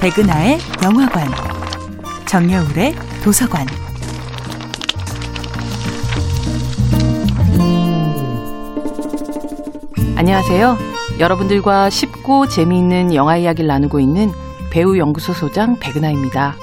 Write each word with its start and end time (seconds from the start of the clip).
백은하의 0.00 0.58
영화관, 0.84 1.26
정여울의 2.28 2.94
도서관. 3.24 3.66
안녕하세요. 10.14 10.76
여러분들과 11.18 11.90
쉽고 11.90 12.46
재미있는 12.46 13.12
영화 13.12 13.36
이야기를 13.36 13.66
나누고 13.66 13.98
있는 13.98 14.30
배우 14.70 14.96
연구소 14.96 15.32
소장 15.32 15.76
백은하입니다. 15.80 16.54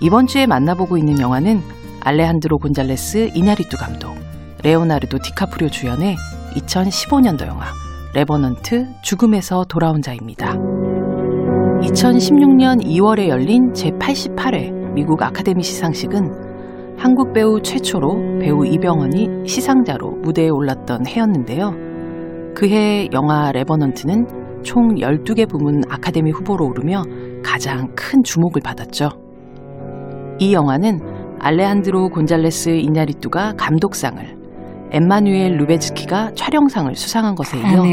이번 0.00 0.26
주에 0.26 0.46
만나보고 0.46 0.98
있는 0.98 1.20
영화는 1.20 1.62
알레한드로 2.00 2.58
곤잘레스 2.58 3.30
이나리뚜 3.34 3.76
감독, 3.76 4.16
레오나르도 4.64 5.20
디카프리오 5.20 5.68
주연의 5.68 6.16
2015년도 6.56 7.46
영화 7.46 7.66
Revenant 8.14 8.88
죽음에서 9.02 9.66
돌아온 9.68 10.02
자입니다. 10.02 10.75
2016년 11.82 12.82
2월에 12.84 13.28
열린 13.28 13.72
제88회 13.72 14.92
미국 14.92 15.22
아카데미 15.22 15.62
시상식은 15.62 16.96
한국 16.98 17.32
배우 17.32 17.60
최초로 17.60 18.38
배우 18.40 18.66
이병헌이 18.66 19.46
시상자로 19.46 20.12
무대에 20.22 20.48
올랐던 20.48 21.06
해였는데요. 21.06 21.74
그해 22.54 23.08
영화 23.12 23.52
Revenant는 23.52 24.62
총 24.62 24.94
12개 24.96 25.48
부문 25.48 25.82
아카데미 25.88 26.30
후보로 26.30 26.66
오르며 26.66 27.02
가장 27.44 27.88
큰 27.94 28.22
주목을 28.24 28.62
받았죠. 28.62 29.10
이 30.38 30.54
영화는 30.54 31.00
알레한드로 31.38 32.08
곤잘레스 32.08 32.70
이냐리뚜가 32.70 33.54
감독상을, 33.56 34.36
엠마누엘 34.92 35.58
루베즈키가 35.58 36.32
촬영상을 36.34 36.94
수상한 36.94 37.34
것에 37.34 37.58
이어 37.58 37.84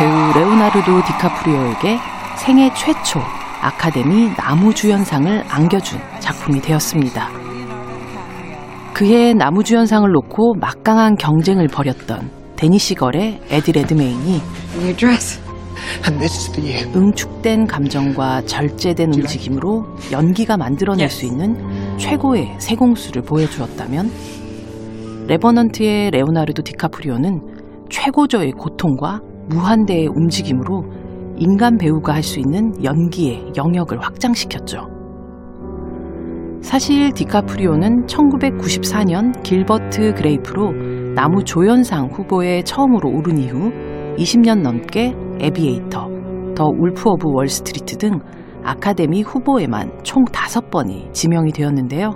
배우 0.00 0.32
레오나르도 0.34 1.04
디카프리오에게 1.04 1.96
생애 2.36 2.74
최초 2.74 3.20
아카데미 3.60 4.30
나무주연상을 4.36 5.44
안겨준 5.48 6.00
작품이 6.18 6.60
되었습니다. 6.60 7.28
그해 8.92 9.32
나무주연상을 9.32 10.10
놓고 10.10 10.54
막강한 10.54 11.14
경쟁을 11.14 11.68
벌였던 11.68 12.30
데니시 12.56 12.96
걸의 12.96 13.40
에디 13.48 13.70
레드메인이 13.70 14.40
응축된 16.96 17.68
감정과 17.68 18.42
절제된 18.46 19.14
움직임으로 19.14 19.84
연기가 20.10 20.56
만들어낼 20.56 21.08
수 21.10 21.26
있는 21.26 21.96
최고의 21.96 22.56
세공술을 22.58 23.22
보여주었다면 23.22 24.10
Revenant의 25.28 26.10
레오나르도 26.10 26.62
디카프리오는 26.64 27.49
최고조의 27.90 28.52
고통과 28.52 29.20
무한대의 29.48 30.06
움직임으로 30.06 30.84
인간 31.36 31.76
배우가 31.76 32.14
할 32.14 32.22
수 32.22 32.38
있는 32.38 32.72
연기의 32.84 33.52
영역을 33.56 34.00
확장시켰죠. 34.00 34.86
사실 36.62 37.10
디카프리오는 37.12 38.06
1994년 38.06 39.42
길버트 39.42 40.14
그레이프로 40.14 40.72
남우조연상 41.14 42.08
후보에 42.12 42.62
처음으로 42.62 43.10
오른 43.10 43.38
이후 43.38 43.72
20년 44.16 44.60
넘게 44.60 45.14
Aviator, 45.40 46.08
The 46.54 46.64
Wolf 46.66 47.08
of 47.08 47.28
Wall 47.32 47.58
Street 47.58 47.96
등 47.96 48.20
아카데미 48.62 49.22
후보에만 49.22 50.00
총 50.02 50.24
5번이 50.24 51.12
지명이 51.14 51.52
되었는데요. 51.52 52.10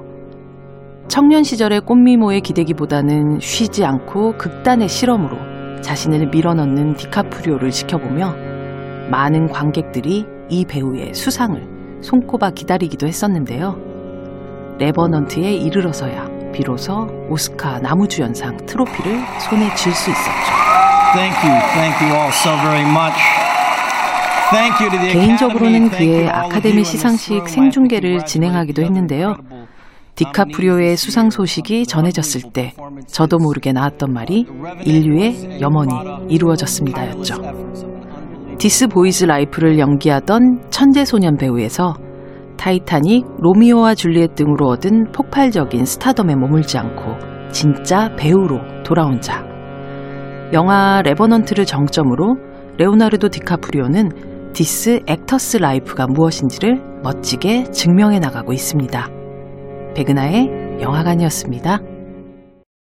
청년 1.09 1.43
시절의 1.43 1.81
꽃미모에 1.81 2.41
기대기보다는 2.41 3.39
쉬지 3.41 3.85
않고 3.85 4.37
극단의 4.37 4.89
실험으로 4.89 5.54
자신을 5.83 6.27
밀어넣는 6.29 6.95
디카프리오를 6.95 7.71
지켜보며 7.71 8.35
많은 9.11 9.49
관객들이 9.49 10.27
이 10.49 10.65
배우의 10.65 11.15
수상을 11.15 12.01
손꼽아 12.03 12.51
기다리기도 12.51 13.07
했었는데요. 13.07 13.79
Revenant에 14.79 15.53
이르러서야 15.55 16.29
비로소 16.53 17.09
오스카 17.29 17.81
남우주연상 17.81 18.57
트로피를 18.67 19.21
손에 19.41 19.69
쥘 19.75 19.93
수 19.93 20.11
있었죠. 20.11 20.53
Thank 21.15 21.37
you, 21.49 21.61
thank 21.75 22.07
you 22.07 22.15
all 22.15 22.29
so 22.31 22.51
very 22.63 22.83
much. 22.89 23.15
Thank 24.51 24.81
you 24.81 24.91
to 24.91 24.99
the 24.99 25.13
개인적으로는 25.13 25.91
그의 25.91 26.29
아카데미 26.29 26.85
시상식. 26.85 27.49
생중계를 27.49 28.25
진행하기도 28.25 28.83
했는데요. 28.83 29.37
디카프리오의 30.15 30.97
수상 30.97 31.31
소식이 31.31 31.87
전해졌을 31.87 32.53
때 32.53 32.73
저도 33.09 33.39
모르게 33.39 33.73
나왔던 33.73 34.13
말이 34.13 34.47
인류의 34.85 35.61
염원이 35.61 35.93
이루어졌습니다였죠. 36.29 37.35
This 38.59 38.87
Boy's 38.89 39.25
Life를 39.25 39.79
연기하던 39.79 40.71
천재 40.71 41.05
소년 41.05 41.37
배우에서 41.37 41.95
타이타닉, 42.57 43.25
로미오와 43.39 43.97
줄리엣 43.97 44.37
등으로 44.37 44.69
얻은 44.69 45.11
폭발적인 45.13 45.85
스타덤에 45.85 46.37
머물지 46.37 46.79
않고 46.79 47.51
진짜 47.51 48.15
배우로 48.17 48.61
돌아온 48.85 49.21
자. 49.21 49.45
영화 50.53 51.03
Revenant를 51.03 51.67
정점으로 51.67 52.37
레오나르도 52.79 53.29
디카프리오는 53.29 54.53
This 54.53 55.01
Actor's 55.09 55.57
Life가 55.57 56.07
무엇인지를 56.07 57.01
멋지게 57.03 57.73
증명해 57.73 58.21
나가고 58.21 58.53
있습니다. 58.53 59.24
백은하의 59.95 60.81
영화관이었습니다. 60.81 61.94